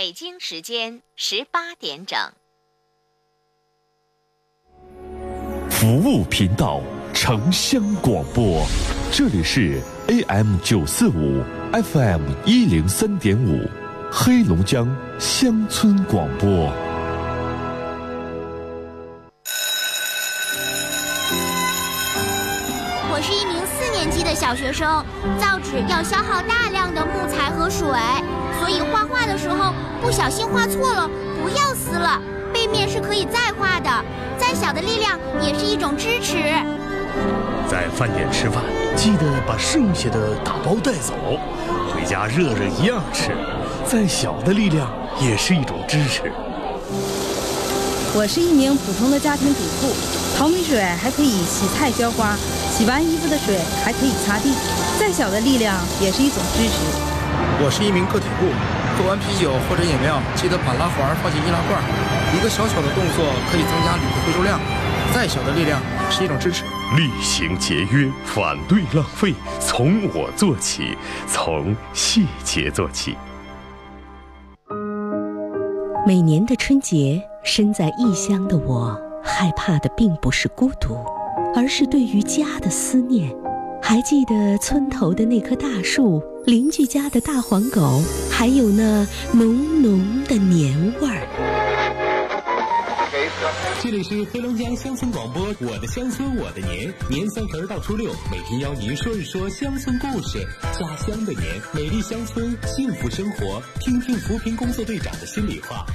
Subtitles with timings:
[0.00, 2.18] 北京时间十八点整。
[5.68, 6.80] 服务频道，
[7.12, 8.66] 城乡广播，
[9.12, 9.78] 这里是
[10.08, 11.42] AM 九四五
[11.74, 13.68] ，FM 一零三点五，
[14.10, 14.88] 黑龙江
[15.18, 16.89] 乡村广播。
[24.50, 25.04] 小学生，
[25.40, 27.86] 造纸要消耗大量的木材和水，
[28.58, 29.72] 所以画画的时候
[30.02, 31.08] 不小心画错了，
[31.40, 32.20] 不要撕了，
[32.52, 33.88] 背面是可以再画的。
[34.40, 36.34] 再小的力量也是一种支持。
[37.70, 38.60] 在饭店吃饭，
[38.96, 41.14] 记得把剩下的打包带走，
[41.94, 43.30] 回家热热一样吃。
[43.86, 46.22] 再小的力量也是一种支持。
[48.12, 49.94] 我是一名普通的家庭主妇，
[50.36, 52.34] 淘米水还可以洗菜浇花，
[52.80, 54.54] 洗完衣服的水还可以擦地。
[54.98, 56.80] 再小的力量也是一种支持。
[57.62, 58.48] 我是一名个体户，
[58.96, 61.76] 喝完啤酒或者饮料，记得把拉环放进易拉罐。
[62.32, 64.58] 一个小小的动作可以增加铝的回收量，
[65.12, 65.78] 再小的力量
[66.08, 66.64] 是一种支持。
[66.96, 70.96] 厉行节约，反对浪费，从我做起，
[71.28, 73.14] 从细节做起。
[76.06, 80.96] 每年的春节，身在异乡的我，害怕的并不是孤独，
[81.54, 83.30] 而是对于家的思念。
[83.82, 91.49] 还记得村头的那棵大树，邻居家的大黄狗，还有那浓浓的年味儿。
[93.82, 100.46] 这里是黑龙江乡村广播，我的乡村我的年，年三十到初六，每天邀您说一说乡村故事，
[100.78, 105.86] 家乡的年，美丽乡村，幸福生活，听听扶贫工作队长的心里话。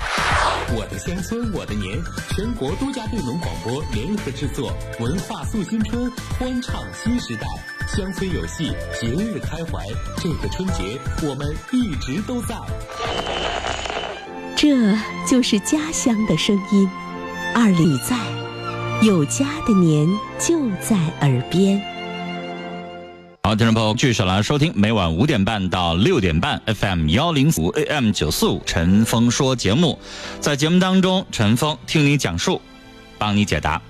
[0.75, 7.45] 我的乡村我的年，全国多家队农广播联合制作，文化塑新春，欢唱新时代，
[7.88, 9.86] 乡村有戏，节日开怀，
[10.17, 12.55] 这个春节我们一直都在。
[14.55, 14.76] 这
[15.30, 16.89] 就是家乡的声音。
[17.58, 18.17] 二里在，
[19.02, 20.05] 有家的年
[20.38, 21.82] 就在耳边。
[23.43, 29.98] 好，听众朋友，继续来收听每晚五点半到六点半 FM 幺零五 AM 九四五陈峰说节目，
[30.42, 32.60] 在节目当中，陈峰听你讲述，
[33.17, 33.82] 帮你解答。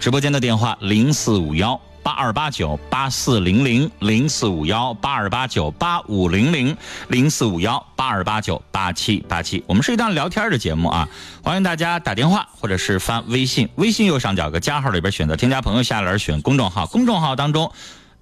[0.00, 1.80] 直播间的电话零四五幺。
[2.06, 6.76] 八二八九八四零零零四五幺八二八九八五零零
[7.08, 11.08] 零四五幺八二八九八七八七，我们是一档聊天的节目啊，
[11.42, 17.72] 欢迎大家打电话或者是发微信，微信右上角个加号里边选择添加朋友，下栏选公众号，公众号当中，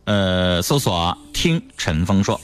[0.06, 2.40] 呃，搜索听陈峰说。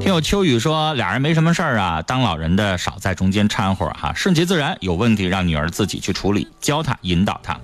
[0.00, 7.54] 听友秋雨说，俩人没什么事儿啊，当老人的少在中间掺和哈，顺其自然，有问题让女儿自己去处理，教她引导她。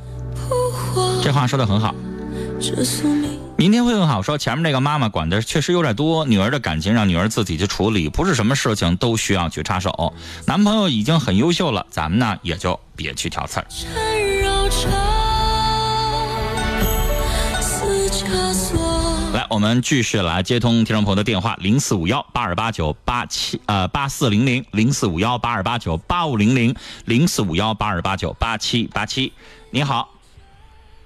[1.22, 1.94] 这话说的很好。
[3.56, 4.22] 明天会更好。
[4.22, 10.12] 说前面那个妈妈管的确实有点多，女儿的感情让女儿自己去处理，不是什么事情都需要去插手。
[10.46, 13.66] 男朋友已经很优秀了，咱们呢也就别去挑刺儿。
[19.32, 29.32] 来，我们继续来接通听众朋友的电话，零四五幺八二八九八七呃八四零零零四五幺八二八九八五零零零四五幺八二八九八七八七，
[29.70, 30.13] 你好。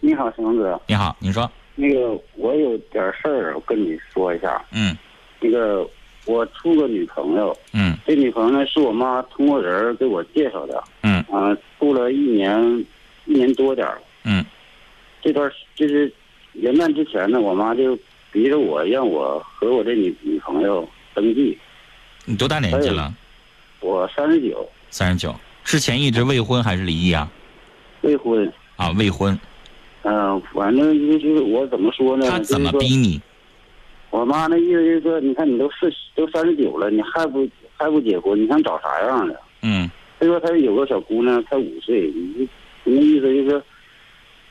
[0.00, 0.80] 你好，沈龙哥。
[0.86, 1.50] 你好，你说。
[1.74, 4.64] 那个，我有点事儿，我跟你说一下。
[4.72, 4.96] 嗯。
[5.40, 5.88] 那个，
[6.26, 7.56] 我处个女朋友。
[7.72, 7.96] 嗯。
[8.06, 10.82] 这女朋友呢，是我妈通过人给我介绍的。
[11.02, 11.24] 嗯。
[11.30, 12.86] 啊，处了一年，
[13.26, 14.00] 一年多点儿。
[14.24, 14.44] 嗯。
[15.20, 16.12] 这段就是
[16.52, 17.98] 元旦之前呢，我妈就
[18.30, 21.58] 逼着我让我和我这女女朋友登记。
[22.24, 23.12] 你多大年纪了？
[23.80, 24.68] 我三十九。
[24.90, 25.34] 三十九。
[25.64, 27.28] 之前一直未婚还是离异啊？
[28.02, 28.50] 未婚。
[28.76, 29.38] 啊，未婚。
[30.02, 32.26] 嗯，反正就是我怎么说呢？
[32.30, 33.20] 他怎么逼你？
[34.10, 38.40] 我妈那意思就是说，你看你都四都三十九了，你还不还不结婚？
[38.42, 39.40] 你想找啥样的？
[39.62, 39.90] 嗯。
[40.18, 42.48] 他说，他有个小姑娘才五岁，你
[42.84, 43.62] 那意思就是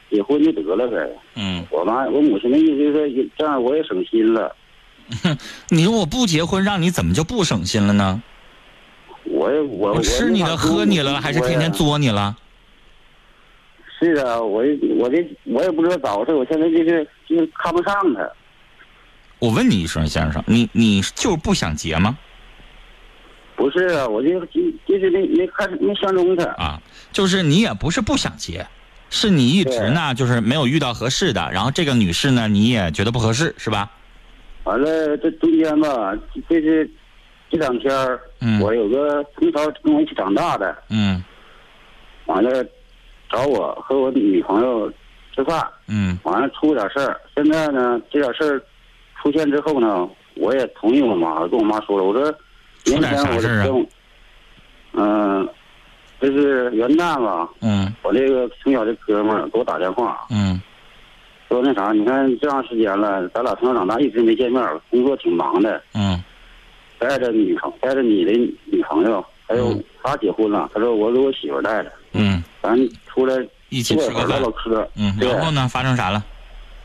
[0.10, 1.10] 结婚就得了呗。
[1.36, 1.66] 嗯。
[1.72, 4.56] 我妈我母亲的意思就是说，这样我也省心了。
[5.24, 5.38] 哼
[5.70, 8.22] 你说我不结婚，让你怎么就不省心了呢？
[9.24, 12.36] 我我我吃你的喝你了，还是天天作你了？
[14.00, 14.64] 是啊，我
[14.98, 18.30] 我这我也不知道咋回事，我现在就是就是看不上他。
[19.40, 22.18] 我问你一声，先生，你你就是不想结吗？
[23.56, 26.80] 不是啊，我就就就是没没看没相中他啊，
[27.12, 28.68] 就是你也不是不想结，
[29.10, 33.92] 是你一直呢就是没有遇到合适的，然后这个女士呢你也觉得不合适，是吧？
[34.64, 36.16] 完了，这中间吧，
[36.48, 36.88] 这是
[37.50, 37.92] 这两天
[38.62, 41.24] 我有个从小跟我一起长大的，嗯，
[42.26, 42.64] 完了。
[43.30, 44.92] 找我和我女朋友
[45.36, 47.20] 吃饭，嗯，完了出点事儿。
[47.36, 48.62] 现在呢，这点事儿
[49.22, 52.32] 出现之后呢，我也同意我妈，跟我妈说了，我说，
[52.86, 53.68] 出点啥事儿啊？
[54.94, 55.48] 嗯、
[56.20, 57.48] 这是元旦吧？
[57.62, 60.60] 嗯我那个从小的哥们儿给我打电话，嗯
[61.50, 66.24] 说那啥，你看这长时间了，咱俩从小长大一直没见面，工作挺忙的，嗯
[66.98, 68.32] 带着女朋带着你的
[68.66, 71.97] 女朋友，还有嗯他结婚了，他说我给我媳妇儿带着，嗯，
[72.62, 72.78] 咱
[73.08, 73.36] 出来
[73.70, 74.88] 一起吃个饭唠嗑。
[74.96, 75.68] 嗯，然后呢？
[75.68, 76.24] 发生啥了？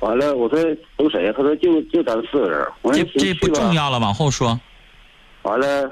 [0.00, 0.58] 完了，我说
[0.96, 1.32] 都谁呀？
[1.36, 2.66] 他说就就咱四个人。
[2.82, 4.58] 我说这这不重要了，往后说。
[5.42, 5.90] 完了，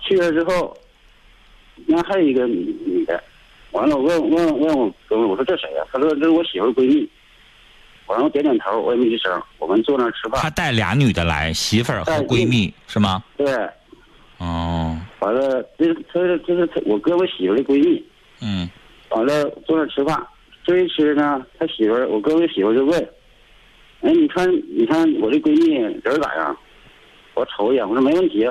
[0.00, 0.76] 去了之后，
[1.86, 3.22] 那还有一个女女的，
[3.70, 7.08] 完了我问问问我哥们儿，我说这谁呀、他说这是我媳妇闺蜜。
[8.06, 9.42] 完了我点点头，我也没吱声。
[9.58, 13.22] 我们坐那儿吃饭他，带俩女的来，媳妇儿和闺蜜是吗？
[13.36, 13.46] 对，
[14.38, 18.04] 哦，完了这是这是这是他我哥我媳妇的闺蜜。
[18.46, 18.70] 嗯
[19.10, 20.24] 完了坐那儿吃饭，
[20.64, 23.00] 这一吃呢，他媳妇儿我哥们媳妇儿就问，
[24.02, 26.56] 哎，你看你看我这闺蜜人咋样？
[27.34, 28.48] 我瞅一眼，我说没问题。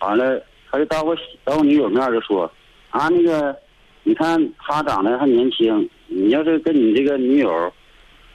[0.00, 0.40] 完了，
[0.70, 2.50] 他就当我当我女友面就说，
[2.90, 3.56] 啊那个，
[4.02, 7.72] 你看他长得还年轻，你要是跟你这个女友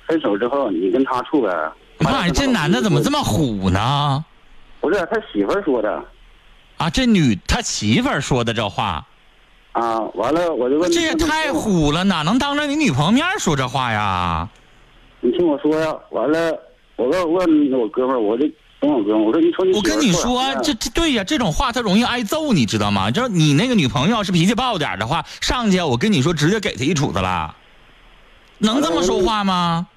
[0.08, 1.72] 分手之后，你跟他处呗。
[2.00, 4.26] 妈呀，这男的怎么这么虎呢？
[4.80, 6.04] 不是他媳妇儿说的
[6.78, 9.06] 啊，这女他媳妇儿说的这话，
[9.74, 10.00] 啊？
[10.16, 14.48] 完了我就问，这也太虎了，哪能当着你女朋友面说这话呀？
[15.22, 16.52] 你听我说呀，完了，
[16.96, 18.46] 我问问我哥们儿，我就
[18.80, 23.12] 跟我哥们儿，我说你瞅你我跟你说这这对呀，这种话他容易挨揍，你知道吗？
[23.12, 27.56] 就是你那个女朋友要是脾气暴点儿的话，上去我跟你说，直接给他一杵子了，
[28.58, 29.88] 能这么说话吗？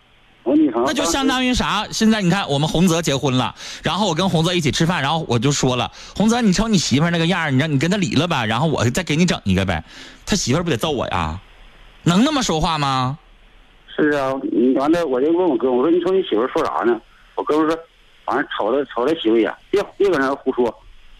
[0.46, 1.86] 那就相当于啥？
[1.90, 9.82] 现在你看，我们洪泽结婚了，然后我跟洪泽一起吃饭，然后我就说了，洪泽，你瞅你媳妇那个样儿你让你跟他离了吧，然后我再给你整一个呗。
[10.26, 11.40] 他媳妇不得揍我呀？
[12.02, 13.18] 能那么说话吗？
[13.96, 17.00] 是啊，你完了我就问我哥，我说你瞅你媳妇说啥呢？
[17.36, 17.78] 我哥们说，
[18.26, 20.74] 完了瞅他瞅他媳妇眼，别别搁那胡说。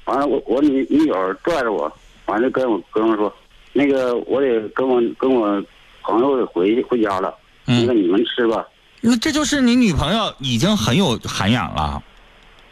[0.05, 1.91] 完了我我女女友拽着我，
[2.27, 3.35] 完了跟我哥们说，
[3.73, 5.63] 那个我得跟我跟我
[6.03, 7.35] 朋友得回去回家了，
[7.65, 8.67] 那个你们吃吧。
[9.07, 12.03] 那这就是你女朋友已经很有涵养了，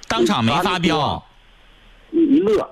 [0.08, 1.22] 当场没发飙。
[2.10, 2.66] 一一乐，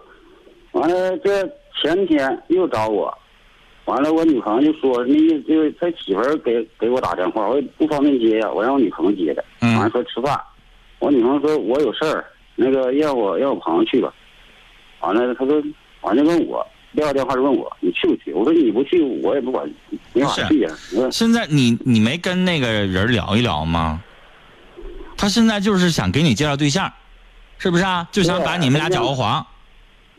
[0.72, 1.46] 完了这
[1.80, 3.14] 前天又找我，
[3.84, 9.44] 完了我女朋友就说那意思就是他媳妇儿给给我打电话，我也不方便接呀，我让我女朋友接的。
[9.60, 10.40] 嗯完了说吃饭，
[10.98, 12.24] 我女朋友说我有事儿，
[12.56, 14.10] 那个让我让我朋友去吧。
[15.00, 15.62] 完了他说，
[16.00, 18.32] 完了问我撂下电话就问我你去不去？
[18.32, 19.70] 我说你不去我也不管，
[20.12, 20.70] 没法去呀。
[21.10, 24.02] 现在你你没跟那个人聊一聊吗？
[25.16, 26.92] 他现在就是想给你介绍对象，
[27.58, 28.08] 是不是啊？
[28.10, 29.46] 就想把你们俩搅和黄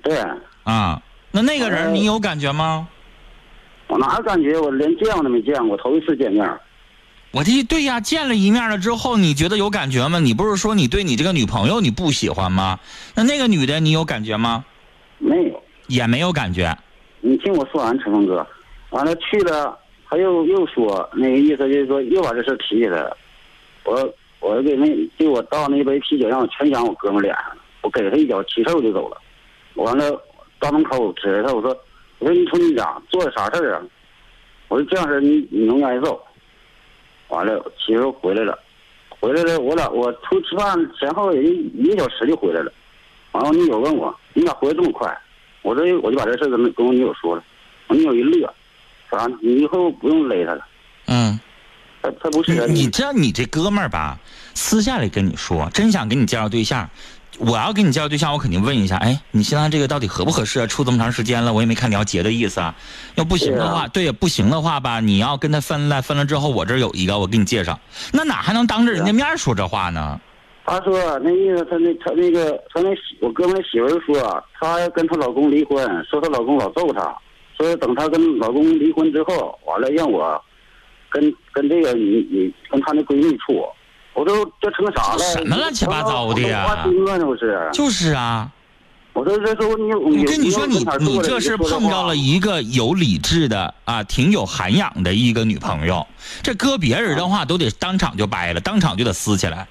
[0.04, 0.18] 对，
[0.64, 1.02] 啊。
[1.32, 2.88] 那那个人你有感觉吗？
[3.88, 4.60] 我哪有感觉？
[4.60, 6.48] 我连见过都没见过，头一次见面。
[7.32, 10.20] 我的对呀，见了一面了之后，你觉得有感觉吗？
[10.20, 12.80] 你不是说你对你这个女朋友你不喜欢吗？
[13.16, 14.64] 那那个女的你有感觉吗？
[15.18, 15.64] 没有。
[15.92, 16.76] 也没有感觉。
[17.20, 18.46] 你听我说完，陈峰哥，
[18.92, 19.78] 完了去了，
[20.10, 23.18] 他又又说那个意思就是说又把这事提起来了。
[23.84, 27.58] 我我给那给我倒那一杯啤酒，让我全响我哥们脸上了。
[27.82, 29.18] 我给他一脚，起身我就走了。
[29.76, 30.20] 完了
[30.60, 31.78] 到门口指着他，我说
[32.20, 33.82] 我说你瞅你俩做的啥事儿啊？
[34.70, 36.20] 我说这样式你你能挨揍。
[37.28, 38.58] 完了媳妇回来了，
[39.10, 42.72] 回来了，我俩我出吃饭前后也就一个小时就回来了。
[43.32, 45.16] 完了我女友问我你咋回来这么快？
[45.62, 47.44] 我这我就把这事跟跟我女友说了，
[47.88, 48.54] 我女友一乐，
[49.10, 49.38] 啥呢？
[49.42, 50.66] 你以后不用勒他了。
[51.08, 51.40] 嗯，
[52.02, 52.74] 他他不是人。
[52.74, 54.18] 你知道你这哥们儿吧，
[54.54, 56.90] 私下里跟你说，真想给你介绍对象。
[57.38, 60.68] 我要给你介绍对象，我肯定问一下，哎，你现在这个到底合不合适啊？
[60.68, 62.76] 处这么长时间了，我也没看你要结的意思啊。
[63.16, 67.80] 要不行的话，对呀、不行的话吧，你要跟他分了，分了之后，我这儿有一个，我给你介绍。
[68.12, 70.20] 那哪还能当着人家面说这话呢？
[70.66, 72.90] 他说那意思，他那他那个他那
[73.20, 77.16] 我哥们那媳妇儿说，她跟她老公离婚，说她老公老揍她，
[77.58, 80.42] 说等她跟老公离婚之后，完了让我
[81.10, 83.66] 跟跟这个你你跟她那闺蜜处。
[84.14, 85.20] 我都这成啥了？
[85.20, 87.70] 什么乱七八糟的呀花心了这不是？
[87.72, 88.52] 就是啊。
[89.14, 96.06] 我说这时候你我跟你说，你你这是碰到了一个有理智的啊，挺有涵养的一个女朋友。
[96.44, 99.68] 这搁别人的话，都得当场就掰了，当场就得撕起来，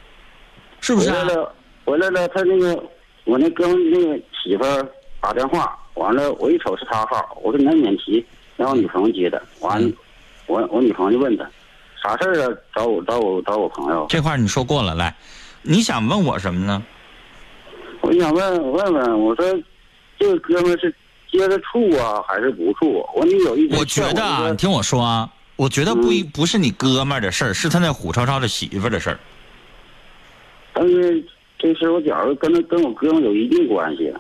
[0.80, 1.14] 是不是、啊？
[1.14, 2.82] 回来了，回来了，他那个
[3.24, 4.86] 我那哥们那个媳妇儿
[5.20, 8.24] 打电话，完了我一瞅是他号，我说你那免提，
[8.56, 9.92] 让我女朋友接的，完，嗯
[10.46, 11.44] 我我女朋友就问他
[12.02, 12.56] 啥事儿啊？
[12.74, 14.06] 找我找我找我朋友。
[14.08, 15.14] 这块儿你说过了，来，
[15.62, 16.82] 你想问我什么呢？
[18.00, 19.44] 我想问问问，我说
[20.18, 20.92] 这个哥们是
[21.30, 23.06] 接着处啊，还是不处？
[23.14, 29.20] 我你有一直我觉得啊，你听我说啊，我觉得嗯不一不是你哥们儿的事儿，是他那虎超超的媳妇儿的事儿。
[30.72, 31.24] 但是
[31.58, 34.12] 这事儿我觉着跟他跟我哥们儿有一定关系。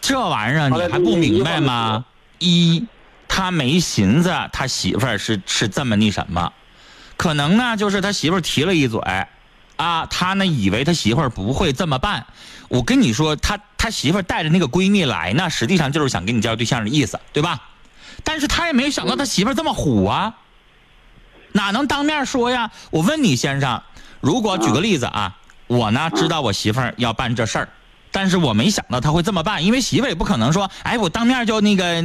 [0.00, 2.04] 这玩意儿你还不明白吗？
[2.38, 2.84] 一，
[3.28, 6.52] 他没寻思他媳妇儿是是这么那什么，
[7.16, 9.00] 可能呢就是他媳妇儿提了一嘴，
[9.76, 12.26] 啊，他呢以为他媳妇儿不会这么办。
[12.68, 17.62] 我跟你说，他他媳妇儿带着那个闺蜜来呢，实际上就是想跟你介绍对象的意思，对吧？
[18.24, 20.38] 但是他也没想到他媳妇儿这么虎啊，
[21.52, 22.70] 哪能当面说呀？
[22.90, 23.82] 我问你先生，
[24.20, 27.68] 如果举个例子啊，我呢知道我媳妇儿要办这事儿。
[28.12, 32.02] 但是我没想到他会这么办，因为媳妇儿也不可能说，哎，我当面就那个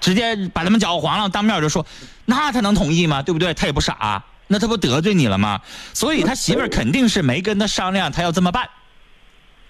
[0.00, 1.84] 直接把他们搅和黄了，当面就说，
[2.24, 3.20] 那他能同意吗？
[3.20, 3.52] 对不对？
[3.52, 5.60] 他也不傻，那他不得罪你了吗？
[5.92, 8.70] 所以他媳妇儿肯定是没跟他商量，他要这么办。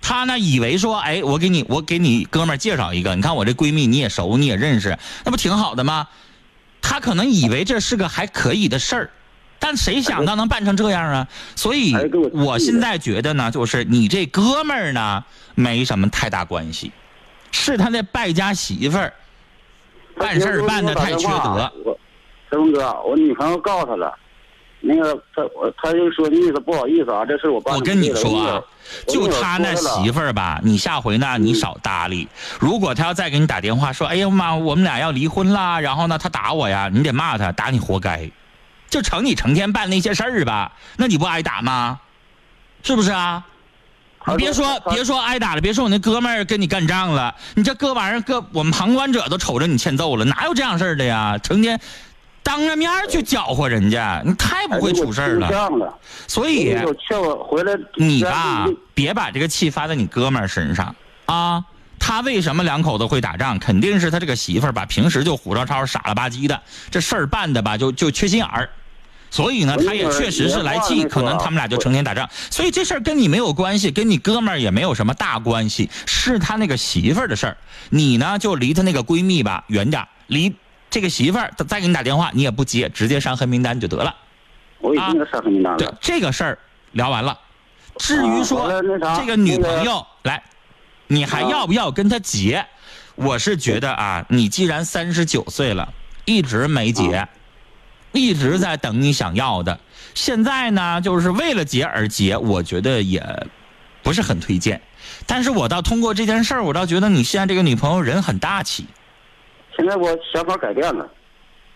[0.00, 6.06] 他呢以为说，哎，我给你，我给你哥们介绍一个，你看我这闺蜜你也熟，你也认识，那不挺好的吗？
[6.82, 9.10] 他可能以为这是个还可以的事儿。
[9.58, 11.26] 但谁想到能办成这样啊？
[11.56, 11.94] 所以
[12.32, 16.92] 我现在觉得呢，就是你这哥们儿呢，没什么太大关系，
[17.50, 19.12] 是他那败家媳妇儿
[20.16, 21.72] 办事儿办的太缺德。
[22.50, 24.14] 陈龙哥，我女朋友告诉他了，
[24.80, 28.62] 那个他我他就说意思不好意思啊，这事我办我跟你说啊，
[29.08, 32.28] 就他那媳妇儿吧，你下回呢你少搭理。
[32.60, 38.30] 如果他要再给你打电话说，哎呀妈，我们俩要离婚啦，然后呢他打我呀，你得骂他，打你活该。
[38.94, 41.98] 就成你成天办那些事儿吧，那你不挨打吗？
[42.84, 43.44] 是不是啊？
[44.28, 51.36] 你别说别说挨打了，别说我那哥们儿跟你干仗了，你这哥玩意儿哥我们旁观者都瞅着你欠揍了，哪有这样事儿的呀？
[51.38, 51.80] 成天
[52.44, 55.98] 当着面去搅和人家，你太不会处事儿了。
[56.28, 56.72] 所以
[57.96, 60.94] 你吧，别把这个气发在你哥们儿身上
[61.26, 61.64] 啊。
[61.98, 63.58] 他为什么两口子会打仗？
[63.58, 68.70] 肯定是他这个媳妇儿吧，平时就虎超超、傻了吧唧的，这事儿办的吧，就就缺心眼儿。
[69.34, 72.30] 所以呢，他也确实是来气，可能他们俩就成天打仗。
[72.52, 77.56] 所以这事儿跟你没有关系，跟你哥们儿也没有什么大关系，是他那个媳妇儿的事儿。
[77.90, 80.54] 你呢，就离他那个闺蜜吧远点离
[80.88, 84.14] 这个媳妇儿再给你打电话，你也不接，直接上黑名单就得了。
[84.78, 85.78] 我已经上黑名单了。
[85.78, 86.58] 对，这个事儿
[86.92, 87.36] 聊完了。
[87.98, 88.80] 至于说
[89.18, 90.40] 这个女朋友来，
[91.08, 92.64] 你还要不要跟他结？
[93.16, 95.92] 我是觉得啊，你既然三十九岁了，
[96.24, 97.26] 一直没结。
[98.14, 99.78] 一直在等你想要的，
[100.14, 103.20] 现在呢，就是为了结而结，我觉得也
[104.02, 104.80] 不是很推荐。
[105.26, 108.86] 但是我倒通过这件事儿，我倒觉得你现在这个女朋友人很大气。
[109.76, 111.06] 现在我想法改变了。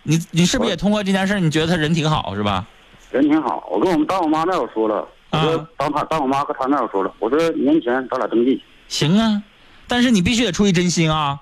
[0.04, 2.64] 你你是不是也通过这件事儿，你觉得她人挺好是吧？
[3.10, 8.62] 人挺好，我跟我们当我妈那我说了，我说当他当我妈和他那我说了，我说年前咱俩登记。
[8.86, 9.42] 行啊，
[9.88, 11.40] 但是你必须得出于真心啊。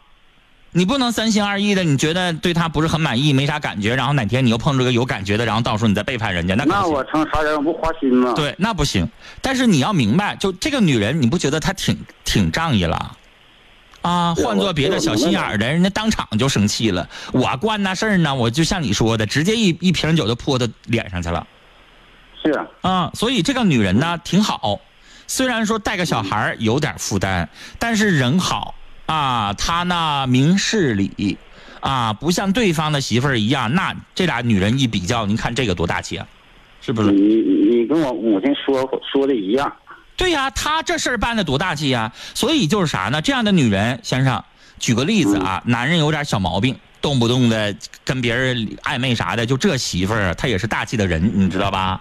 [0.76, 8.34] 你不能三心二意的，你觉得对他不是很满意，没啥感觉，然后哪天你又碰着个有感觉的，然后到时候你再背叛人家，那那我成啥人我不花心吗？
[8.36, 9.08] 对，那不行。
[9.40, 13.16] 但是你要明白，就这个女人，你不觉得她挺挺仗义了？
[14.02, 17.08] 啊，换做别的小心眼儿的，人家当场就生气了。
[17.32, 21.46] 我惯那事儿呢，我就像你说的，直接一一瓶酒就泼他脸上去了。
[22.44, 22.66] 是啊。
[22.82, 24.78] 啊，所以这个女人呢挺好，
[25.26, 28.74] 虽然说带个小孩有点负担，但是人好。
[29.06, 31.38] 啊，他那明事理，
[31.80, 33.72] 啊，不像对方的媳妇儿一样。
[33.74, 36.26] 那这俩女人一比较，您看这个多大气啊，
[36.80, 37.12] 是不是？
[37.12, 38.82] 你你跟我母亲说
[39.12, 39.72] 说的一样。
[40.16, 42.10] 对呀，他这事儿办的多大气呀！
[42.34, 43.20] 所以就是啥呢？
[43.20, 44.42] 这样的女人，先生，
[44.78, 52.00] 举个例子啊，男人有点小毛病，动不动的跟别人暧昧啥的，就这媳妇儿，她也是大气的人，你知道吧？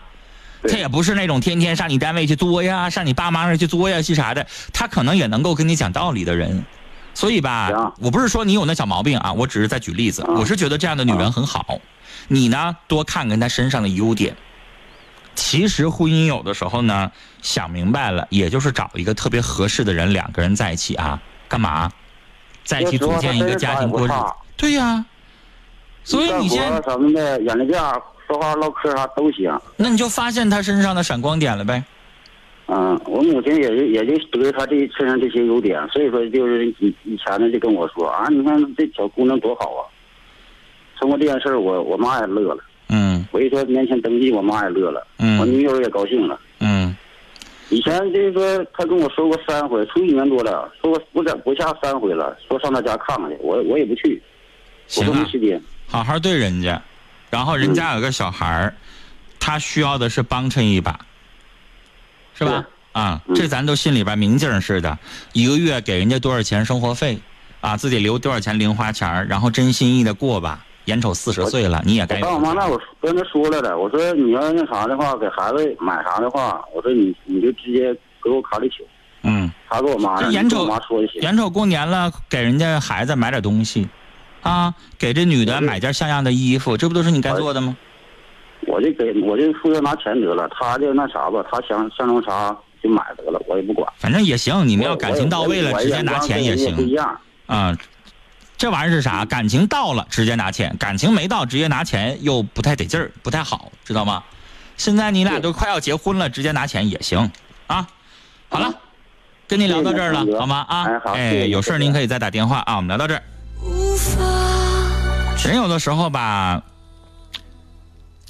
[0.64, 4.48] 她也不是那种天天上你单位去作呀，上你爸妈那儿去作呀，去啥的。
[4.74, 6.66] 她可能也能够跟你讲道理的人。
[7.15, 10.24] 所以吧，我不是说你有那小毛病啊，我只是在举例子。
[10.27, 11.79] 我是觉得这样的女人很好，
[12.27, 14.36] 你呢多看看她身上的优点。
[15.34, 21.91] 其实婚姻有的时候呢，想明白了，也就是找一个特别合适的人，两个人在一起啊，干嘛？
[22.63, 24.15] 在一起组建一个家庭过日子。
[24.57, 25.03] 对呀。
[26.03, 27.81] 所以你先什么的，眼力见，
[28.27, 29.51] 说话唠嗑啥都行。
[29.77, 31.84] 那你就发现他身上的闪光点了呗。
[32.67, 39.86] 嗯，我母亲也是也就得他这身上这些优点，所以说就是以以前呢就跟我说啊，你看这小姑娘多好啊。
[41.00, 42.63] 通过这件事我我妈也乐了。
[42.89, 43.24] 嗯。
[43.31, 45.05] 我一说年前登记，我妈也乐了。
[45.19, 45.38] 嗯。
[45.39, 46.39] 我女友也高兴了。
[46.60, 46.95] 嗯。
[47.69, 54.19] 以前就是说，她跟我说过三回，出一年多了，说过不下不下三回了，说上她家看看去，我我也不去。
[54.88, 55.24] 行啊。
[55.25, 55.62] 时间。
[55.88, 56.81] 好好对人家，
[57.29, 58.74] 然后人家有个小孩儿，
[59.39, 61.00] 他需要的是帮衬一把。
[62.38, 62.65] 是吧？
[62.92, 64.98] 啊，这咱都心里边明镜似的，
[65.34, 67.20] 一个月给人家多少钱生活费，
[67.60, 70.65] 啊，自己留多少钱零花钱然后真心意的过吧。
[70.86, 72.22] 眼瞅四十岁了，你也该。
[72.22, 77.92] 我妈那我跟他说了的，我说你要那啥的话，给孩子买啥的话，我说你你就直接
[78.24, 78.86] 给我卡里取。
[79.24, 79.51] 嗯。
[79.68, 81.22] 他给我妈，这眼瞅我妈说就行。
[81.22, 83.89] 眼瞅过年了，给人家孩子买点东西，
[84.42, 87.75] 啊，给这女的买件像样的衣服，这不都是你该做的吗？
[88.67, 93.91] 我就给我就负责拿钱得了，他就那啥吧，他想相中啥就买得了，我也不管。
[93.98, 97.19] 反正也行，你们要感情到位了，直接拿钱也行样。
[97.45, 97.77] 啊。
[98.57, 99.25] 这玩意儿是啥？
[99.25, 104.24] 感情到了直接拿钱，感情没到直接拿钱又不太得劲儿，不太好，知道吗？
[104.77, 107.29] 现在你俩都快要结婚了，直接拿钱也行
[107.67, 107.86] 啊。
[108.48, 108.74] 好了，
[109.45, 110.65] 跟您聊到这儿了，好吗？
[110.69, 112.77] 啊哎，有事儿您可以再打电话啊。
[112.77, 113.22] 我们聊到这儿。
[115.45, 116.63] 人有的时候吧，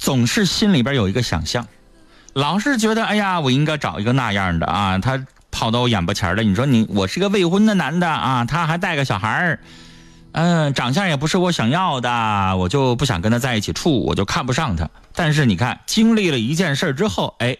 [0.06, 1.66] 总是心里边有一个想象，
[2.32, 6.44] 老是觉得哎呀，我应该找一个那样的啊，他跑到我眼巴前了。
[6.44, 9.58] 你说你我是个未婚的男的啊，他还带个小孩儿，
[10.30, 14.88] 嗯，长相也不是我想要的，我就不想跟他在一起处，我就看不上他。
[15.12, 17.56] 但是你看，经历了一件事之后，哎，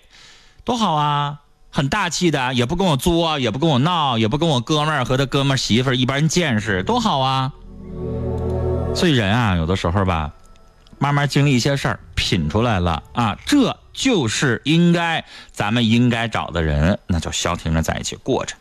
[0.63, 1.41] 多好啊！
[1.73, 7.53] 很大气的，也不跟我作，也不跟我闹，也不跟我哥们儿和他哥们儿媳妇儿一般见识，多好啊！
[8.95, 10.31] 所以人啊，有的时候吧，
[10.99, 18.55] 慢慢经历一些事儿，品出来了啊，这就是应该咱们应该找的人，那就消停着在一起过着。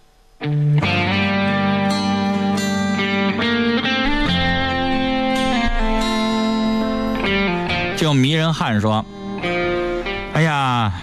[7.98, 9.06] 就迷人汉说
[10.36, 10.94] ：“哎呀，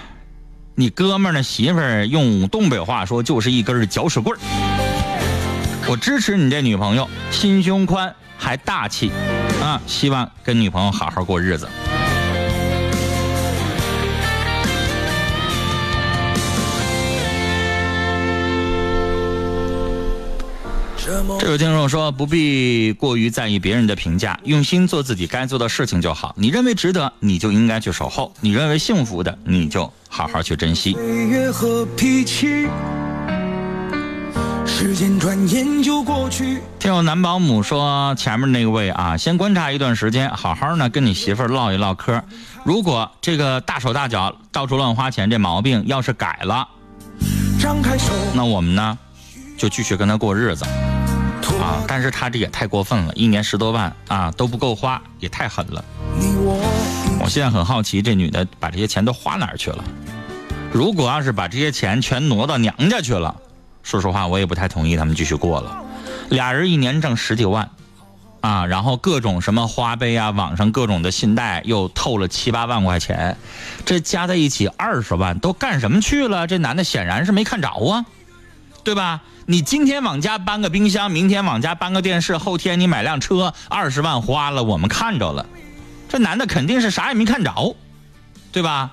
[0.75, 4.41] 你哥们儿的媳妇儿用东北话说就是一根搅屎棍儿。
[5.89, 9.11] 我支持你这女朋友，心胸宽还大气，
[9.62, 11.69] 啊，希望跟女朋友好好过日子。”
[21.38, 26.35] 这位听众说：“不必过于在意别人的评价，用心做自己该做的事情就好。
[26.38, 32.66] 你认为值得，你就应该去守候；你认为幸福的，你就好好去珍惜。”岁月和脾气，
[34.73, 36.62] 时间转眼就过去。
[36.81, 42.20] 听友男保姆说：“前面那位啊，先观察一段时间，好好呢跟你媳妇儿唠一唠嗑。
[42.64, 46.66] 如果这个大手大脚、到处乱花钱这毛病要是改了，
[47.61, 48.99] 张开手，那我们呢
[49.59, 50.64] 就继续跟他过日子。”
[51.61, 51.85] 啊！
[51.87, 55.85] 但是他这也太过分了，一年十多万啊都不够花，也太狠了。
[57.20, 59.85] 我现在很好奇，这女的把这些钱都花哪儿去了？
[60.73, 63.37] 如果要是把这些钱全挪到娘家去了，
[63.83, 65.83] 说实话，我也不太同意他们继续过了。
[66.29, 67.68] 俩人一年挣十几万，
[68.40, 73.37] 啊，然后各种什么花呗啊，网上各种的信贷又透了七八万块钱，
[73.85, 76.47] 这加在一起二十万，都干什么去了？
[76.47, 78.05] 这男的显然是没看着啊，
[78.85, 79.21] 对吧？
[79.45, 85.45] 你今天往家搬个冰箱，明天往家搬个电视，后天你买辆车，二十万花了，我们看着了。
[86.09, 87.75] 这男的肯定是啥也没看着，
[88.53, 88.92] 对吧？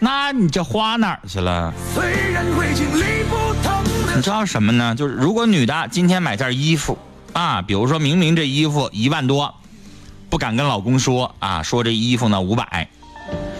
[0.00, 1.72] 那你这花哪儿去了？
[1.94, 3.77] 虽然会经历不透
[4.16, 4.94] 你知道什么呢？
[4.94, 6.98] 就是如果女的今天买件衣服
[7.32, 9.54] 啊，比如说明明这衣服一万多，
[10.28, 12.88] 不敢跟老公说啊，说这衣服呢五百，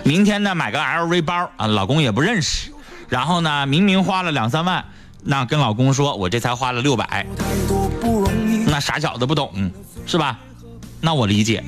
[0.03, 2.73] 明天呢买个 LV 包啊，老公也不认识，
[3.09, 4.85] 然后呢明明花了两三万。
[5.23, 7.27] 那跟老公说，我这才花了六百，
[8.67, 9.71] 那傻小子不懂
[10.07, 10.39] 是吧？
[11.01, 11.63] 那我理解，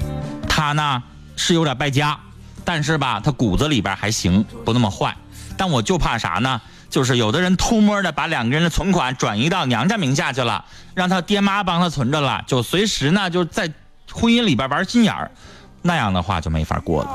[0.49, 1.03] 他呢
[1.37, 2.19] 是有点败家，
[2.65, 5.15] 但是吧，他骨子里边还行，不那么坏。
[5.57, 6.61] 但我就怕啥呢？
[6.91, 13.73] 就是有的人偷摸的把两个人的存款转移到娘家名下去了，让他爹妈帮他存着了，就随时呢就在
[14.13, 15.31] 婚姻里边玩心眼儿，
[15.81, 17.09] 那样的话就没法过了。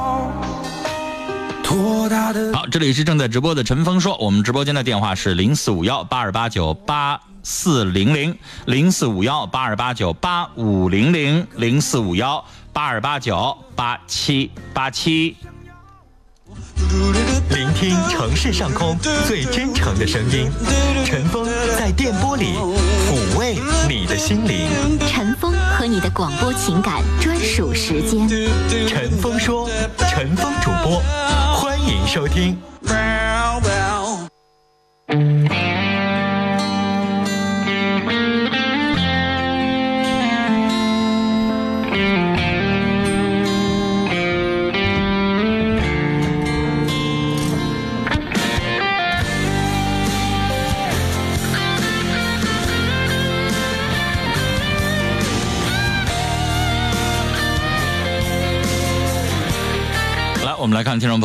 [2.53, 15.35] 好，这里是正在直播的陈峰说，我们直播间的电话是零四五幺八二八九八四零零零四五幺八二八九八五零零零四五幺八二八九八七八七。
[17.49, 20.51] 聆听城市上空最真诚的声音，
[21.05, 22.53] 陈峰在电波里
[23.07, 23.57] 抚慰
[23.87, 24.67] 你的心灵。
[25.07, 28.27] 陈峰和你的广播情感专属时间。
[28.87, 29.69] 陈峰说，
[30.09, 31.01] 陈峰主播，
[31.53, 32.57] 欢迎收听。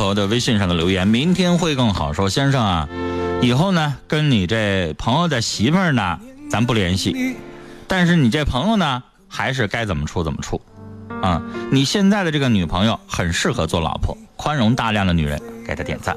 [0.00, 2.14] 朋友的微信上的留言，明天会更好。
[2.14, 2.88] 说先生啊，
[3.42, 6.18] 以后呢跟你这朋友的媳妇儿呢，
[6.50, 7.36] 咱不联系，
[7.86, 10.58] 但是你这朋友呢，还是该怎么处怎么处，
[11.20, 16.16] 啊，你现在的这个女朋友很适合做老婆，宽容大量的女人，给她点赞。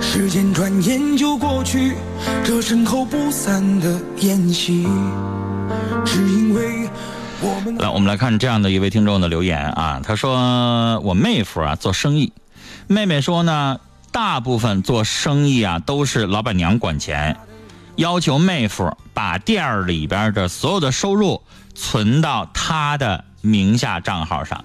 [0.00, 1.92] 时间转眼就过去，
[2.42, 4.88] 这身后不散的宴席，
[6.06, 6.87] 只因为。
[7.78, 12.32] 来，我们来看这样的一位听众的留言啊，他说：“我妹夫啊做生意，
[12.88, 13.78] 妹妹说呢，
[14.10, 17.36] 大部分做生意啊都是老板娘管钱，
[17.96, 21.40] 要求妹夫把店儿里边的所有的收入
[21.74, 24.64] 存到他的名下账号上，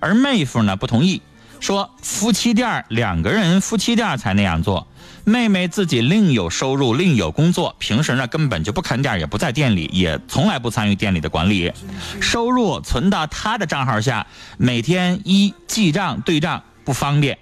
[0.00, 1.20] 而妹夫呢不同意。”
[1.60, 4.86] 说夫妻店两个人夫妻店才那样做，
[5.26, 11.72] 妹妹自己另有收入，另有工作，平时呢根本就不看店，也不在店里，也从来不参与店里的管理。
[12.20, 14.26] 收入存到她的账号下，
[14.58, 17.38] 每天一记账对账不方便。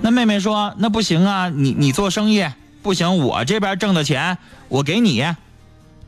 [0.00, 2.46] 那妹妹说：“那不行啊，你你做生意
[2.80, 5.22] 不行，我这边挣的钱我给你。”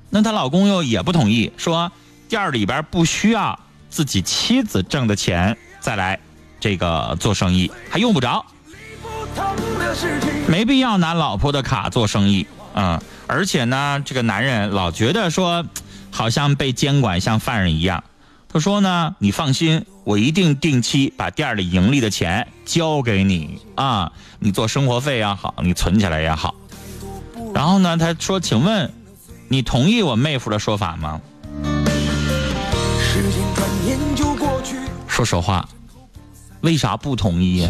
[0.09, 1.92] 那她老公又也不同意，说
[2.27, 6.18] 店里边不需要自己妻子挣的钱再来。
[6.59, 8.46] 这个做生意还用不着，
[10.49, 13.03] 没必要拿老婆的卡做生意啊！
[13.27, 15.64] 而且呢，这个男人老觉得说，
[16.11, 18.03] 好像被监管像犯人一样。
[18.49, 26.55] 他说呢，你放心，我一定定期把店里盈利的钱交给你啊，你做生活费也好，你存起来也好。
[27.55, 28.92] 然后呢，他说，请问，
[29.49, 31.21] 你同意我妹夫的说法吗？
[35.07, 35.68] 说实话。
[36.62, 37.68] 为啥不同意？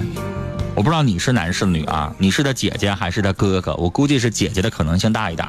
[0.74, 2.14] 我不知道你是男是女啊？
[2.18, 3.74] 你是他姐姐还是他哥哥？
[3.74, 5.46] 我估计是姐姐的可能性大一点。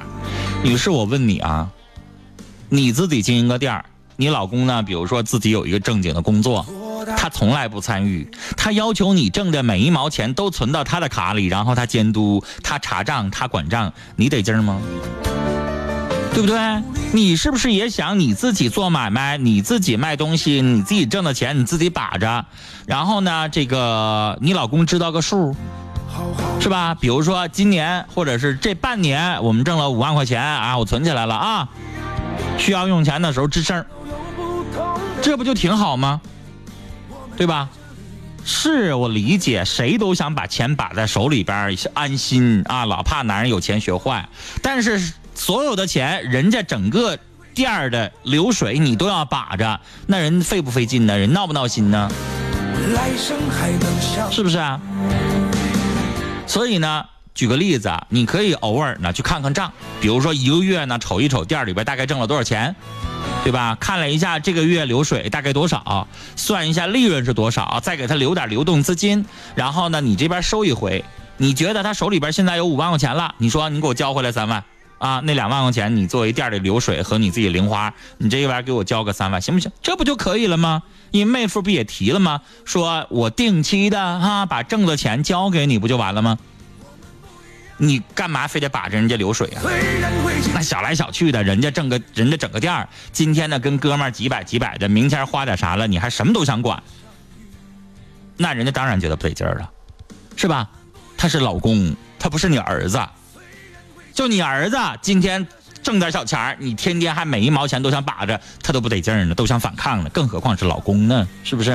[0.64, 1.70] 女士，我问你啊，
[2.70, 3.86] 你自己经营个店儿，
[4.18, 4.84] 你老公呢？
[4.84, 6.66] 比如说自己有一个正经的工作，
[7.18, 14.82] 他从来不参与，他要求你挣的每一毛钱都存到他的卡里，然后他监督、他查账、他管账，你得劲吗？
[16.34, 16.58] 对不对？
[17.14, 22.46] 你是不是也想你自己做买卖，你自己卖东西，你自己挣的钱你自己把着，
[22.88, 25.56] 然后呢，这个你老公知道个数，
[26.60, 26.96] 是吧？
[26.96, 31.70] 比如说今年或者是这半年我们挣了五万块钱啊，我存起来了啊，
[32.58, 33.86] 需要用钱的时候吱声，
[35.22, 36.20] 这不就挺好吗？
[37.38, 37.70] 对吧？
[38.44, 44.28] 是我理解，谁都想把钱把在手里边安心啊，老怕男人有钱学坏，
[44.64, 45.14] 但是。
[45.36, 47.18] 所有的钱，人家整个
[47.54, 51.18] 店儿的流水你都要把着，那人费不费劲呢？
[51.18, 52.10] 人闹不闹心呢？
[54.32, 54.80] 是不是啊？
[56.46, 62.76] 所以呢，举个例子，你可以偶尔呢去看看账，比如说一个月呢瞅一瞅店里边大概挣了多少钱，
[63.44, 63.76] 对吧？
[63.80, 71.04] 看了一下这个月流水大概多少，算一下利润是多少，再给他留点流动资金，然后呢你这边收一回，
[71.38, 74.64] 你觉得他手里边现在有五万块钱了，你说你给我交回来三万。
[75.04, 79.70] 啊，那两万块钱你作为店里流水和你自己零花，你这一边给我交个三万，行不行？
[79.82, 80.82] 这不就可以了吗？
[81.12, 82.40] 你妹夫不也提了吗？
[82.64, 86.40] 说我定期的哈把挣的钱交给你，不就完了吗？
[87.76, 89.62] 你干嘛非得把着人家流水啊？
[90.54, 96.82] 那小来小去的，人家挣个人家整个店今天呢跟哥们几百几百的，明天花点啥了，你还什么都想管？
[98.38, 99.70] 那人家当然觉得不得劲儿了，
[100.38, 100.70] 是吧？
[101.18, 102.98] 他是老公，他不是你儿子。
[104.14, 105.46] 就你儿子今天
[105.82, 111.28] 挣点小钱你天天还每一毛钱都想把着，他都不得劲呢，都想反抗呢，更何况是老公呢？
[111.44, 111.72] 是不是？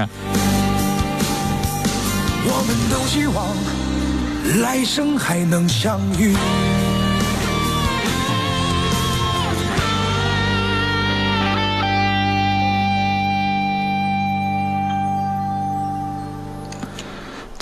[2.50, 6.36] 我们都希望来生还能相遇。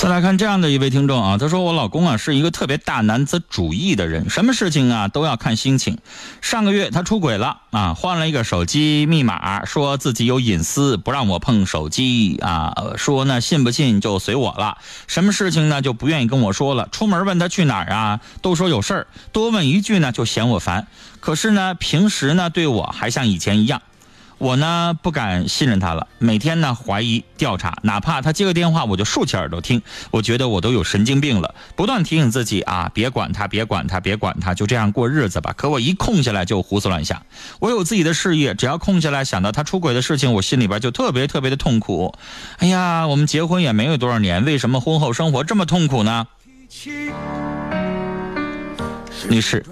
[0.07, 5.99] 再来看这样的一位听众啊，他说：“我老公啊是一个特别大男子主义的人，什么事情啊都要看心情。
[6.41, 14.79] 上个月他出轨了啊，换了一个手机密码，说自己有隐私，不让我碰手机啊，说呢信不信就随我了。
[15.09, 16.89] 什么事情呢就不愿意跟我说了。
[16.93, 20.87] 出门问他去哪儿啊，都说有事儿，多问一句呢就嫌我烦。
[21.19, 23.83] 可是呢平时呢对我还像以前一样。”
[24.39, 29.81] 我呢不敢信任他了，每天呢怀疑调查，哪怕他接个电话，我就竖起耳朵听。
[30.11, 35.55] 我觉得我都有神经病了，不断提醒自己啊，别管他，别管他，别管他，就这样过日子吧。
[35.57, 37.23] 可我一空下来就胡思乱想。
[37.61, 42.15] 我有自己的事业，只要空下来想到他出轨的事情，我心里边就特别特别的痛苦。
[42.59, 46.27] 哎呀，我们结婚也没有多少年，为什么婚后生活这么痛苦呢？
[49.31, 49.65] 女士，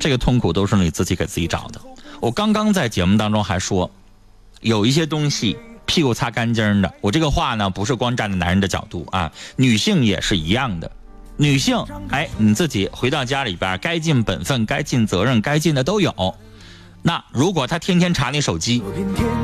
[0.00, 1.80] 这个痛苦都是你自己给自己找的。
[2.20, 3.88] 我刚刚在节目当中还说。
[4.60, 10.90] 有一些东西屁股擦干净的，我这个话呢不是光站在男人的角度啊，女性也是一样的。
[11.36, 16.34] 女性，哎，你自己回到家里边，该尽本分、该尽责任、该尽的都有。
[17.00, 18.82] 那如果他天天查你手机，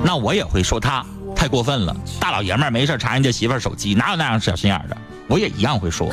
[0.05, 1.95] 那我也会说他太过分了。
[2.21, 4.97] 大老爷们儿没事查人家媳妇儿手机，哪有那样小心眼的？
[5.27, 6.13] 我也一样会说，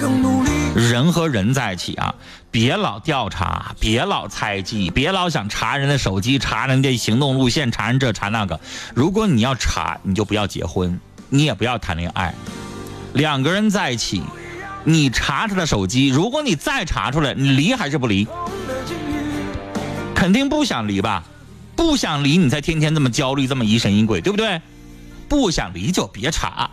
[0.74, 2.16] 人和人在一起啊，
[2.50, 8.58] 别老调查，别老猜忌，别老想查人的手机，查人家行动路线，查人这查那个。
[8.96, 12.34] 如果你要查，你就不要结婚，你也不要谈恋爱。
[13.14, 14.24] 两个人在一起，
[14.86, 18.26] 你查他的手机，如果你再查出来，你离还是不离？
[20.16, 21.26] 肯定不想离吧？
[21.76, 24.62] 不想离，你才天天这么焦虑，这么疑神疑鬼，对不对？
[25.32, 26.70] 不想离就别查，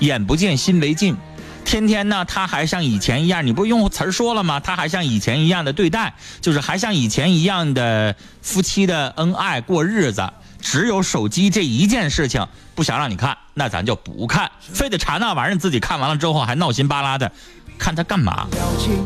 [0.00, 1.16] 眼不见心为净。
[1.64, 4.58] 天天呢，他还像以前一样，你不用词儿说了吗？
[4.58, 10.28] 他还像以前一样的对待，就是还像以前一样的夫妻的恩爱过日子。
[10.60, 14.50] 只有手机这一件事情不想让你看，那咱就不看。
[14.58, 17.30] 非得查那玩意儿，自己看完了之后还闹心巴拉的，
[17.78, 18.48] 看他干嘛？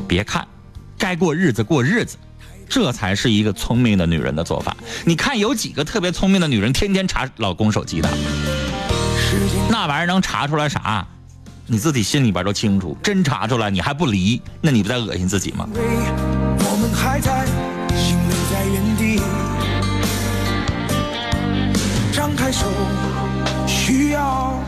[0.08, 0.48] 别看，
[0.96, 2.16] 该过日子过日子，
[2.70, 4.74] 这才是一个聪明的女人的做法。
[5.04, 8.08] 你看有几个特别聪明的女人天天查老公手机的？
[9.70, 11.06] 那玩意儿能查出来啥？
[11.66, 12.96] 你自己心里边都清楚。
[13.02, 15.68] 真查出来你还不离，那你不在恶心自己吗？
[15.74, 17.44] 我们还在，
[17.94, 19.20] 心留在原地。
[22.10, 22.66] 张开手，
[23.66, 24.58] 需要。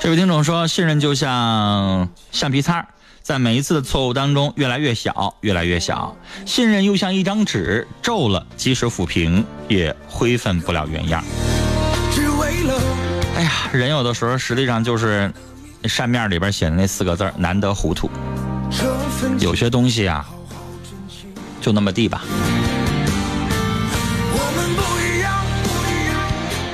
[0.00, 2.86] 这位听众说，信任就像橡皮擦，
[3.22, 6.14] 在每一次的错误当中越来越小，越来越小。
[6.44, 11.24] 信任又像一张纸，皱了，即使抚平也恢复不了原样。
[13.36, 15.32] 哎呀，人有的时候实际上就是
[15.84, 18.08] 扇面里边写的那四个字难得糊涂。
[19.40, 20.24] 有些东西啊，
[21.60, 22.22] 就那么地吧。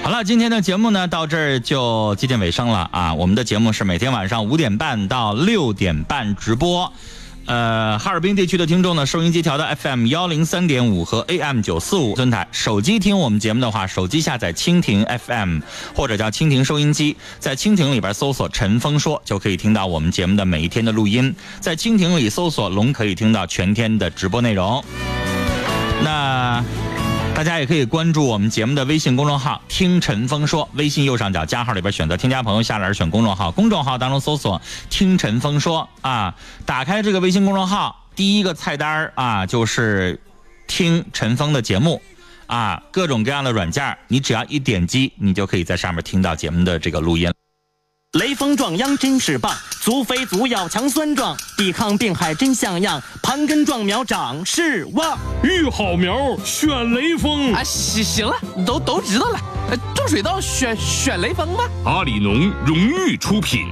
[0.03, 3.14] 好了，今天的节目呢到这儿就接近尾声了啊。
[3.14, 6.92] 我们的节目是每天晚上五点半到六点半直播。
[7.50, 12.46] 呃，哈尔滨地区的听众呢，收音机调到 FM 幺零三点五和 AM 九四五尊台。
[12.52, 15.58] 手机听我们节目的话，手机下载蜻蜓 FM
[15.92, 21.34] 或者叫蜻蜓收音机，在蜻蜓里边搜索“陈峰说”，就可以听到我们节目的每一天的录音。
[21.58, 24.84] 在蜻蜓里搜索“龙”，可以听到全天的直播内容。
[26.04, 26.64] 那
[27.35, 36.35] 大家也可以关注我们节目的微信公众号“听陈峰说”，微信右上角加号里边选择添加朋友，下栏选公众号，公众号当中搜索“听陈峰说”啊，
[36.66, 40.21] 打开这个微信公众号，第一个菜单啊就是
[40.66, 42.03] 听陈峰的节目。
[42.47, 47.33] 啊，各种各样的软件，你只要一点击，你就可以在上面听到节目的这个录音。
[48.18, 55.16] 雷锋壮秧真是棒，足肥足要强酸壮，抵抗病害真像样，盘根壮苗长势旺。
[55.44, 58.35] 育好苗选雷锋，啊，行行了，
[58.66, 59.38] 都都知道了。
[59.70, 61.70] 呃种水稻选选雷锋吧。
[61.85, 63.68] 阿里农荣誉出品。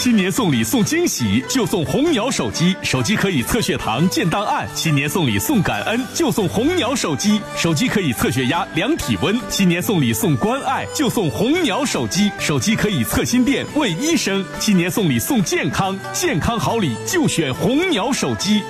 [0.00, 18.62] 新年送礼送惊喜，就送红鸟手机，手机可以测血糖、建档案；新年送礼送感恩，就送红鸟手机，手机可以测血压、量体温；新年送礼送关爱，就送红鸟手机，手机可以测心电、问医生；新年送礼送健康，健康好礼就选红鸟手机。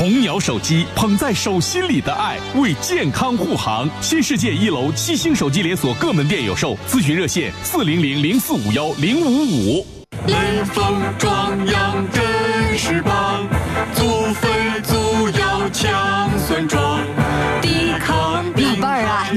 [0.00, 3.86] 红鸟手机捧在手心里的爱，为健康护航。
[4.00, 9.86] 新世界一楼七星手机连锁各门店有售，咨询热线四零零零四五幺零五五。
[10.26, 13.46] 雷锋壮阳真是棒，
[13.94, 14.48] 足肥
[14.82, 17.02] 足要强酸壮，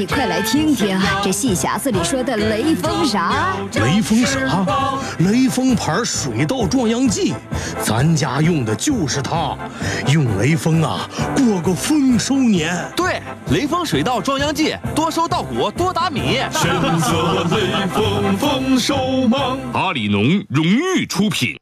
[0.03, 3.55] 你快来听听这戏匣子里说的雷锋啥？
[3.75, 4.65] 雷锋啥？
[5.19, 7.33] 雷锋牌水稻壮秧剂，
[7.81, 9.55] 咱家用的就是它。
[10.09, 12.85] 用雷锋啊，过个丰收年。
[12.97, 16.39] 对，雷锋水稻壮秧剂，多收稻谷，多打米。
[16.51, 19.57] 深泽雷锋丰收忙。
[19.71, 21.57] 阿里农荣誉出品。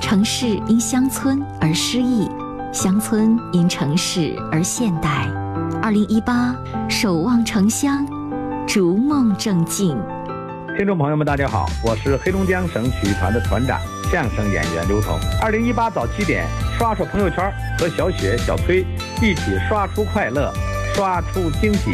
[0.00, 2.30] 城市因乡村而诗意，
[2.72, 5.26] 乡村因城市而现代。
[5.82, 6.54] 二零一八，
[6.90, 8.06] 守望城乡，
[8.68, 9.96] 逐梦正进。
[10.76, 13.80] 听众朋友们，大家好，我是黑龙江省曲艺团的团长、
[14.12, 15.18] 相声演员刘彤。
[15.40, 16.44] 二零一八早七点，
[16.76, 18.84] 刷刷朋友圈，和小雪、小崔
[19.22, 20.52] 一起刷出快乐，
[20.94, 21.92] 刷出惊喜。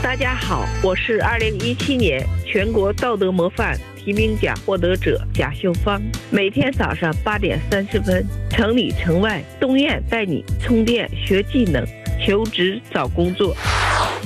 [0.00, 6.00] 大家好，我是二零一七年全国道德模范提名奖获得者贾秀芳。
[6.30, 11.84] 每天早上八点三十分，城里城外，东燕带你充电学技能，
[12.24, 13.54] 求职找工作。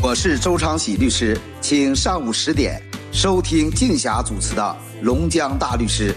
[0.03, 2.81] 我是周昌喜律师，请上午十点
[3.13, 4.63] 收听静霞主持的
[5.05, 6.13] 《龙江大律师》。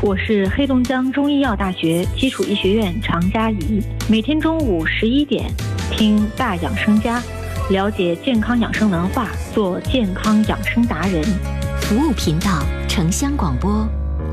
[0.00, 5.48] 我是黑龙江中医药大学基础医学院常佳怡，每天中午十一点
[5.90, 7.22] 听大养生家，
[7.70, 11.22] 了解健康养生文化，做健康养生达人。
[11.82, 13.86] 服务频道城乡广播，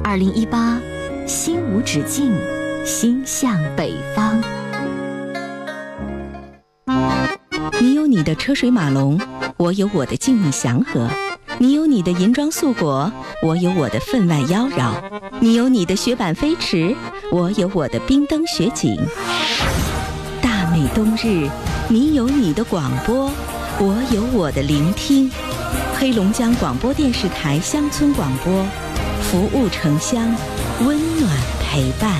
[0.03, 0.79] 二零一八，
[1.27, 2.33] 心无止境，
[2.85, 4.41] 心向北方。
[8.19, 9.17] 你的车水马龙，
[9.55, 11.07] 我有我的静谧祥和；
[11.57, 13.09] 你有你的银装素裹，
[13.41, 14.91] 我有我的分外妖娆。
[15.39, 16.93] 你有你的雪板飞驰，
[17.31, 18.99] 我有我的冰灯雪景。
[20.41, 21.49] 大美冬日，
[21.87, 23.31] 你有你的广播，
[23.77, 25.31] 我有我的聆听。
[25.97, 28.65] 黑龙江广播电视台乡村广播，
[29.21, 30.29] 服务城乡，
[30.85, 31.31] 温暖
[31.63, 32.19] 陪伴。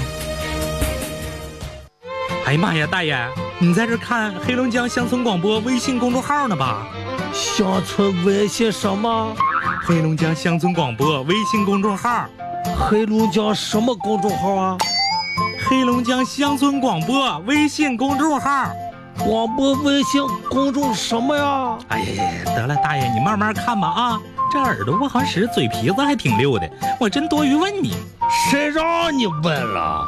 [2.45, 3.13] 哎呀妈呀，大爷，
[3.61, 6.87] 你在这看黑龙江乡村广播微信公众号呢吧？
[7.33, 9.35] 乡村微信什么？
[9.83, 12.25] 黑龙江乡村广播微信公众号。
[12.79, 14.77] 黑龙江什么公众号啊？
[15.67, 18.71] 黑龙江乡村广播微信公众号。
[19.17, 21.77] 广播微信公众什么呀？
[21.89, 24.21] 哎呀呀，得了，大爷你慢慢看吧啊。
[24.49, 27.93] 这耳朵不好使，嘴皮子还挺溜的，我真多余问你，
[28.29, 30.07] 谁让你问了？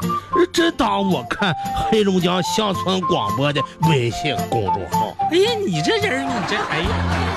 [0.52, 1.56] 真当我看
[1.90, 5.16] 黑龙江乡村广播的微信公众号？
[5.32, 6.88] 哎呀，你这人，你这哎呀！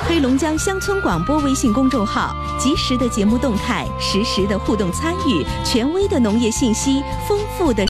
[0.08, 7.82] 黑龙江乡村广播微信公众号，及时的节目动态，实时的互动参与，权威的农业信息，丰富的。